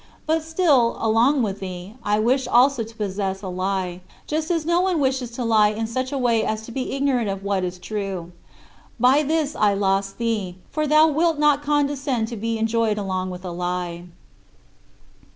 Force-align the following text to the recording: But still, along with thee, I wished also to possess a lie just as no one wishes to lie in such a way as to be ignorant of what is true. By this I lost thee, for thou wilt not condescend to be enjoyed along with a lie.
But 0.25 0.41
still, 0.43 0.97
along 0.99 1.43
with 1.43 1.59
thee, 1.59 1.93
I 2.03 2.17
wished 2.17 2.47
also 2.47 2.81
to 2.83 2.95
possess 2.95 3.43
a 3.43 3.47
lie 3.49 4.01
just 4.25 4.49
as 4.49 4.65
no 4.65 4.81
one 4.81 4.99
wishes 4.99 5.29
to 5.33 5.43
lie 5.45 5.67
in 5.67 5.85
such 5.85 6.11
a 6.11 6.17
way 6.17 6.43
as 6.43 6.63
to 6.63 6.71
be 6.71 6.93
ignorant 6.93 7.29
of 7.29 7.43
what 7.43 7.63
is 7.63 7.77
true. 7.77 8.31
By 8.99 9.21
this 9.21 9.55
I 9.55 9.75
lost 9.75 10.17
thee, 10.17 10.55
for 10.71 10.87
thou 10.87 11.07
wilt 11.07 11.37
not 11.37 11.61
condescend 11.61 12.29
to 12.29 12.35
be 12.35 12.57
enjoyed 12.57 12.97
along 12.97 13.29
with 13.29 13.45
a 13.45 13.51
lie. 13.51 14.05